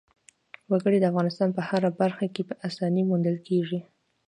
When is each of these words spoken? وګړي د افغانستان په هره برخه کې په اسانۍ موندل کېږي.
وګړي 0.71 0.97
د 0.99 1.05
افغانستان 1.11 1.49
په 1.53 1.61
هره 1.69 1.89
برخه 2.01 2.25
کې 2.33 2.41
په 2.49 2.53
اسانۍ 2.67 3.03
موندل 3.09 3.37
کېږي. 3.47 3.79